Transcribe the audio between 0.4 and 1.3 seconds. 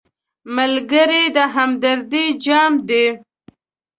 ملګری